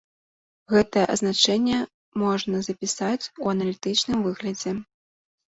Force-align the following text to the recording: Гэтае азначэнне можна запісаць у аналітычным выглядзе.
Гэтае 0.73 1.03
азначэнне 1.15 1.79
можна 2.23 2.63
запісаць 2.69 3.29
у 3.45 3.53
аналітычным 3.53 4.27
выглядзе. 4.31 4.71